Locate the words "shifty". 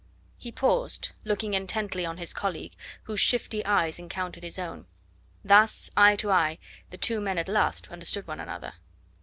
3.19-3.63